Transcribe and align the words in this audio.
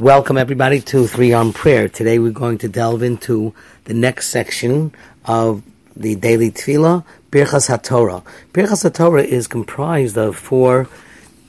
Welcome 0.00 0.38
everybody 0.38 0.80
to 0.80 1.08
Three 1.08 1.32
on 1.32 1.52
Prayer. 1.52 1.88
Today 1.88 2.20
we're 2.20 2.30
going 2.30 2.58
to 2.58 2.68
delve 2.68 3.02
into 3.02 3.52
the 3.86 3.94
next 3.94 4.28
section 4.28 4.94
of 5.24 5.64
the 5.96 6.14
daily 6.14 6.52
tefillah, 6.52 7.04
Birchas 7.32 7.68
HaTorah. 7.68 8.24
Birchas 8.52 8.88
HaTorah 8.88 9.24
is 9.24 9.48
comprised 9.48 10.16
of 10.16 10.36
four 10.36 10.88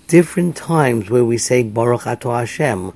different 0.08 0.56
times 0.56 1.12
where 1.12 1.24
we 1.24 1.38
say 1.38 1.62
Baruch 1.62 2.08
Ato 2.08 2.34
Hashem. 2.34 2.92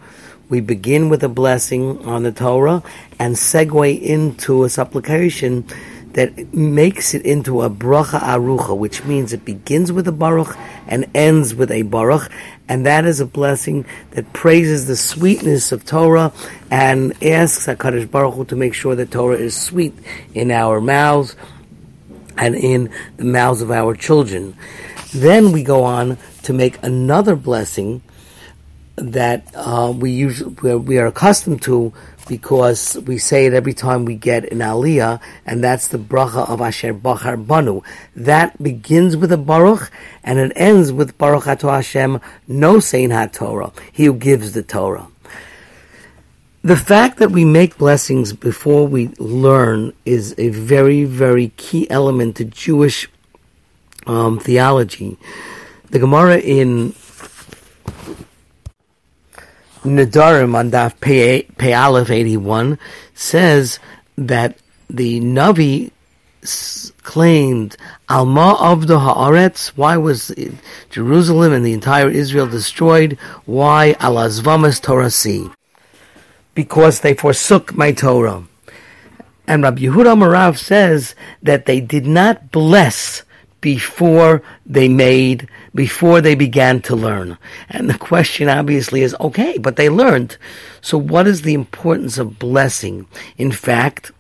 We 0.50 0.60
begin 0.60 1.10
with 1.10 1.24
a 1.24 1.30
blessing 1.30 2.04
on 2.04 2.24
the 2.24 2.32
Torah 2.32 2.82
and 3.20 3.36
segue 3.36 4.02
into 4.02 4.64
a 4.64 4.70
supplication 4.70 5.68
that 6.14 6.54
makes 6.54 7.14
it 7.14 7.26
into 7.26 7.62
a 7.62 7.70
bracha 7.70 8.20
arucha, 8.20 8.78
which 8.78 9.04
means 9.04 9.34
it 9.34 9.44
begins 9.44 9.92
with 9.92 10.08
a 10.08 10.12
baruch 10.12 10.56
and 10.88 11.06
ends 11.16 11.56
with 11.56 11.72
a 11.72 11.82
baruch, 11.82 12.30
and 12.70 12.86
that 12.86 13.06
is 13.06 13.20
a 13.20 13.26
blessing 13.26 13.86
that 14.12 14.32
praises 14.32 14.86
the 14.86 14.96
sweetness 14.96 15.72
of 15.72 15.86
Torah 15.86 16.32
and 16.70 17.12
asks 17.24 17.66
Hakadosh 17.66 18.10
Baruch 18.10 18.36
Hu 18.36 18.46
to 18.46 18.56
make 18.56 18.74
sure 18.74 18.96
that 18.96 19.12
Torah 19.12 19.38
is 19.38 19.56
sweet 19.56 19.94
in 20.34 20.52
our 20.52 20.80
mouths 20.80 21.36
and 22.38 22.56
in 22.56 22.90
the 23.18 23.26
mouths 23.26 23.62
of 23.62 23.72
our 23.72 23.96
children. 23.96 24.56
Then 25.14 25.52
we 25.52 25.64
go 25.64 25.84
on 25.84 26.18
to 26.44 26.54
make 26.54 26.82
another 26.84 27.36
blessing 27.36 28.02
that 28.96 29.48
uh, 29.56 29.94
we 29.96 30.12
usually 30.12 30.76
we 30.76 30.98
are 31.00 31.08
accustomed 31.08 31.62
to 31.64 31.94
because 32.28 32.98
we 33.06 33.18
say 33.18 33.46
it 33.46 33.54
every 33.54 33.74
time 33.74 34.06
we 34.06 34.16
get 34.16 34.52
an 34.52 34.60
aliyah, 34.60 35.22
and 35.46 35.64
that's 35.64 35.88
the 35.88 35.98
bracha 35.98 36.50
of 36.50 36.62
Asher 36.62 36.94
Bachar 36.94 37.46
Banu. 37.46 37.82
That 38.16 38.62
begins 38.62 39.16
with 39.18 39.32
a 39.32 39.38
baruch, 39.38 39.92
and 40.24 40.40
it 40.40 40.52
ends 40.56 40.92
with 40.92 41.18
Baruch 41.18 41.48
Ato 41.48 41.70
Hashem, 41.70 42.20
Nosein 42.50 43.10
HaTorah, 43.10 43.74
he 43.92 44.06
who 44.06 44.14
gives 44.14 44.54
the 44.54 44.64
Torah. 44.64 45.08
The 46.64 46.78
fact 46.78 47.18
that 47.18 47.32
we 47.32 47.44
make 47.44 47.78
blessings 47.78 48.32
before 48.32 48.88
we 48.88 49.10
learn 49.20 49.92
is 50.06 50.34
a 50.38 50.48
very, 50.50 51.04
very 51.04 51.50
key 51.58 51.90
element 51.90 52.38
to 52.38 52.46
Jewish 52.46 53.10
um, 54.08 54.40
theology. 54.40 55.18
The 55.90 56.00
Gemara 56.00 56.38
in 56.38 56.96
Nedarim 59.84 60.56
on 60.56 60.72
Daf 60.72 61.00
Pei 61.02 61.74
Aleph 61.74 62.10
81 62.10 62.80
says 63.14 63.80
that 64.18 64.58
the 64.90 65.20
Navi 65.20 65.92
claimed 67.04 67.76
Alma 68.10 68.56
of 68.60 68.88
the 68.88 69.00
Haaretz. 69.00 69.70
Why 69.70 69.98
was 69.98 70.34
Jerusalem 70.90 71.54
and 71.54 71.66
the 71.66 71.74
entire 71.74 72.10
Israel 72.10 72.48
destroyed? 72.48 73.18
Why 73.46 73.96
Alazvamas 74.00 74.82
Torah 74.82 75.10
si? 75.10 75.50
Because 76.56 77.02
they 77.02 77.14
forsook 77.14 77.76
my 77.76 77.92
Torah. 77.92 78.44
And 79.48 79.64
Rabbi 79.64 79.82
Yehuda 79.82 80.16
Marav 80.18 80.58
says 80.58 81.16
that 81.42 81.66
they 81.66 81.82
did 81.82 82.06
not 82.06 82.52
bless 82.52 83.24
before 83.64 84.44
they 84.66 84.90
made, 84.90 85.48
before 85.74 86.20
they 86.20 86.36
began 86.36 86.82
to 86.82 86.98
learn. 86.98 87.38
And 87.70 87.90
the 87.90 87.98
question 87.98 88.50
obviously 88.50 89.04
is, 89.04 89.16
okay, 89.22 89.58
but 89.58 89.78
they 89.78 89.90
learned. 89.90 90.38
So 90.82 90.98
what 90.98 91.28
is 91.28 91.44
the 91.44 91.54
importance 91.54 92.18
of 92.18 92.38
blessing? 92.38 93.08
In 93.38 93.54
fact, 93.54 94.12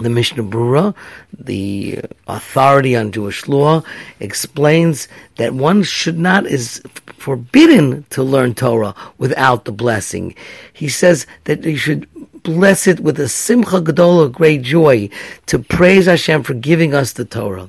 the 0.00 0.08
Mishnah 0.08 0.44
Brura, 0.44 0.94
the 1.36 2.02
authority 2.28 2.94
on 2.94 3.10
Jewish 3.10 3.48
law, 3.48 3.82
explains 4.20 5.08
that 5.38 5.54
one 5.54 5.82
should 5.82 6.20
not, 6.20 6.46
is 6.46 6.80
forbidden 7.18 8.04
to 8.10 8.22
learn 8.22 8.54
Torah 8.54 8.94
without 9.18 9.64
the 9.64 9.72
blessing. 9.72 10.36
He 10.72 10.88
says 10.88 11.26
that 11.44 11.64
you 11.64 11.76
should 11.76 12.06
bless 12.44 12.86
it 12.86 13.00
with 13.00 13.18
a 13.18 13.28
simcha 13.28 13.80
gadol, 13.80 14.22
a 14.22 14.28
great 14.28 14.62
joy, 14.62 15.10
to 15.46 15.58
praise 15.58 16.06
Hashem 16.06 16.44
for 16.44 16.54
giving 16.54 16.94
us 16.94 17.12
the 17.12 17.24
Torah. 17.24 17.68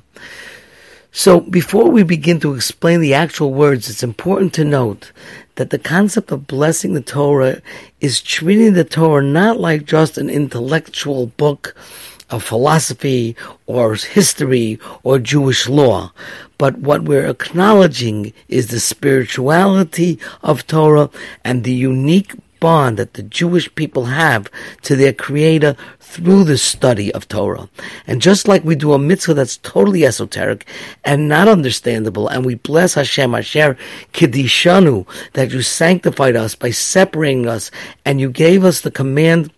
So 1.16 1.42
before 1.42 1.92
we 1.92 2.02
begin 2.02 2.40
to 2.40 2.56
explain 2.56 3.00
the 3.00 3.14
actual 3.14 3.54
words, 3.54 3.88
it's 3.88 4.02
important 4.02 4.52
to 4.56 4.66
note 4.66 5.12
that 5.56 5.70
the 5.70 5.78
concept 5.78 6.32
of 6.32 6.48
blessing 6.48 6.96
the 6.96 7.02
Torah 7.02 7.62
is 8.02 8.20
treating 8.20 8.74
the 8.74 8.84
Torah 8.84 9.24
not 9.24 9.60
like 9.60 9.86
just 9.86 10.18
an 10.18 10.28
intellectual 10.28 11.28
book 11.28 11.76
of 12.32 12.44
philosophy 12.44 13.36
or 13.68 13.94
history 13.94 14.80
or 15.04 15.20
Jewish 15.20 15.70
law, 15.70 16.12
but 16.58 16.80
what 16.80 17.04
we're 17.04 17.28
acknowledging 17.28 18.34
is 18.48 18.68
the 18.68 18.80
spirituality 18.80 20.18
of 20.42 20.66
Torah 20.66 21.12
and 21.44 21.64
the 21.64 21.74
unique 21.74 22.34
bond 22.64 22.96
that 22.96 23.16
the 23.16 23.24
Jewish 23.24 23.68
people 23.76 24.06
have 24.06 24.50
to 24.84 24.96
their 24.96 25.12
Creator 25.12 25.76
through 26.00 26.46
the 26.46 26.58
study 26.58 27.14
of 27.14 27.28
Torah. 27.28 27.68
And 28.08 28.22
just 28.22 28.48
like 28.48 28.64
we 28.64 28.76
do 28.76 28.94
a 28.94 28.98
mitzvah 28.98 29.34
that's 29.34 29.58
totally 29.58 30.06
esoteric 30.06 30.66
and 31.04 31.28
not 31.28 31.50
understandable, 31.50 32.30
and 32.30 32.46
we 32.46 32.56
bless 32.56 32.94
Hashem 32.94 33.36
Asher 33.36 33.76
Kiddishanu, 34.14 35.06
that 35.34 35.52
you 35.52 35.62
sanctified 35.62 36.38
us 36.38 36.56
by 36.56 36.72
separating 36.72 37.50
us, 37.50 37.70
and 38.06 38.22
you 38.22 38.30
gave 38.30 38.64
us 38.64 38.80
the 38.80 38.92
command 38.92 39.52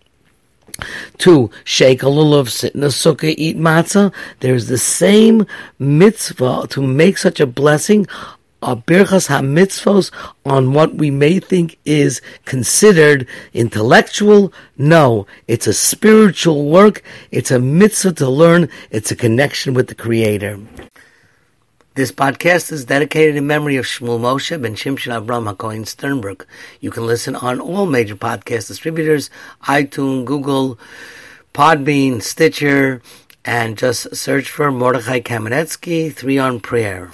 to 1.18 1.48
shake 1.62 2.02
a 2.02 2.06
lulav, 2.06 2.50
sit 2.50 2.74
in 2.74 2.82
a 2.82 2.88
sukkah, 2.88 3.34
eat 3.38 3.56
matzah. 3.56 4.12
There's 4.40 4.66
the 4.66 4.78
same 4.78 5.46
mitzvah 5.78 6.66
to 6.70 6.82
make 6.82 7.18
such 7.18 7.38
a 7.38 7.46
blessing 7.46 8.08
a 8.62 8.76
birchas 8.76 9.28
hamitzvos 9.28 10.10
on 10.44 10.72
what 10.72 10.94
we 10.94 11.10
may 11.10 11.38
think 11.38 11.78
is 11.84 12.20
considered 12.44 13.26
intellectual. 13.52 14.52
No, 14.76 15.26
it's 15.46 15.66
a 15.66 15.72
spiritual 15.72 16.68
work. 16.68 17.02
It's 17.30 17.50
a 17.50 17.60
mitzvah 17.60 18.12
to 18.14 18.28
learn. 18.28 18.68
It's 18.90 19.10
a 19.10 19.16
connection 19.16 19.74
with 19.74 19.88
the 19.88 19.94
Creator. 19.94 20.60
This 21.94 22.12
podcast 22.12 22.72
is 22.72 22.84
dedicated 22.84 23.36
in 23.36 23.46
memory 23.46 23.76
of 23.76 23.86
Shmuel 23.86 24.20
Moshe 24.20 24.60
ben 24.60 24.74
Shimshon 24.74 25.18
Avram 25.18 25.50
HaKohen 25.50 25.86
Sternberg. 25.86 26.46
You 26.80 26.90
can 26.90 27.06
listen 27.06 27.34
on 27.36 27.58
all 27.58 27.86
major 27.86 28.16
podcast 28.16 28.68
distributors, 28.68 29.30
iTunes, 29.62 30.26
Google, 30.26 30.78
Podbean, 31.54 32.20
Stitcher, 32.20 33.00
and 33.46 33.78
just 33.78 34.14
search 34.14 34.50
for 34.50 34.70
Mordechai 34.70 35.20
Kamenetzky, 35.20 36.12
Three 36.12 36.36
on 36.36 36.60
Prayer. 36.60 37.10